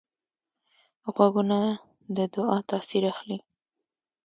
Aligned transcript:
غوږونه 1.13 1.59
د 2.15 2.17
دعا 2.33 2.57
تاثیر 2.69 3.03
اخلي 3.11 3.37